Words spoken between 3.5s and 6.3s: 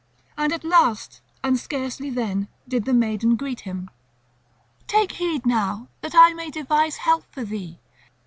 him: "Take heed now, that